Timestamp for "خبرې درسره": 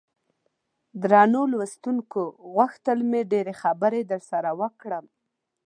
3.61-4.49